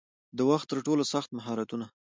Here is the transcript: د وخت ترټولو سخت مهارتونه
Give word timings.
د 0.37 0.39
وخت 0.49 0.67
ترټولو 0.71 1.03
سخت 1.13 1.29
مهارتونه 1.37 1.85